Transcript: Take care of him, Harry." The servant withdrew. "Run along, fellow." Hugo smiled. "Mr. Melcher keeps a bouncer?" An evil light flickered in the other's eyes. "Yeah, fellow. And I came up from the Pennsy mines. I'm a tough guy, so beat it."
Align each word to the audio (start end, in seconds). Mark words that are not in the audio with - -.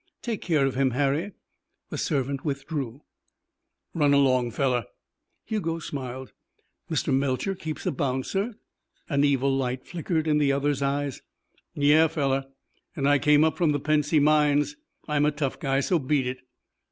Take 0.23 0.41
care 0.41 0.65
of 0.65 0.73
him, 0.73 0.89
Harry." 0.97 1.33
The 1.91 1.97
servant 1.99 2.43
withdrew. 2.43 3.03
"Run 3.93 4.15
along, 4.15 4.49
fellow." 4.49 4.85
Hugo 5.45 5.77
smiled. 5.77 6.33
"Mr. 6.89 7.13
Melcher 7.13 7.53
keeps 7.53 7.85
a 7.85 7.91
bouncer?" 7.91 8.55
An 9.09 9.23
evil 9.23 9.55
light 9.55 9.85
flickered 9.85 10.27
in 10.27 10.39
the 10.39 10.51
other's 10.51 10.81
eyes. 10.81 11.21
"Yeah, 11.75 12.07
fellow. 12.07 12.49
And 12.95 13.07
I 13.07 13.19
came 13.19 13.43
up 13.43 13.57
from 13.59 13.73
the 13.73 13.79
Pennsy 13.79 14.19
mines. 14.19 14.75
I'm 15.07 15.23
a 15.27 15.31
tough 15.31 15.59
guy, 15.59 15.81
so 15.81 15.99
beat 15.99 16.25
it." 16.25 16.39